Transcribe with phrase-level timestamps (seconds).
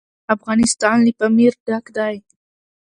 [0.35, 2.15] افغانستان له پامیر ډک دی.